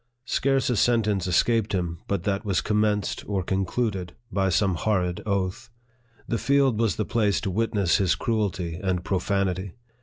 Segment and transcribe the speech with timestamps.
[0.25, 5.69] Scarce a sentence escaped him but that was commenced or concluded by some horrid oath.
[6.27, 9.73] The field was the place to witness his cruelty and profanity.